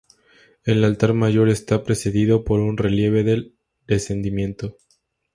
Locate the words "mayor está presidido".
1.13-2.43